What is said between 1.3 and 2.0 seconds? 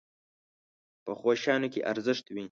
شیانو کې